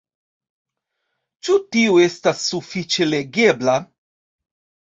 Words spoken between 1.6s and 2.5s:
tio estas